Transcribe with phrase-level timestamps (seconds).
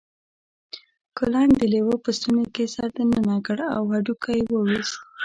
[1.17, 4.95] کلنګ د لیوه په ستوني کې سر دننه کړ او هډوکی یې وویست.